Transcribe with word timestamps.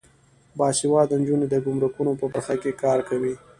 باسواده 0.57 1.15
نجونې 1.21 1.47
د 1.49 1.55
ګمرکونو 1.65 2.11
په 2.19 2.25
برخه 2.33 2.55
کې 2.61 2.71
کار 2.83 2.99
کوي. 3.09 3.33